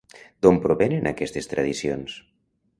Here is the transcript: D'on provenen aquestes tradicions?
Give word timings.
D'on 0.45 0.57
provenen 0.63 1.11
aquestes 1.11 1.53
tradicions? 1.53 2.19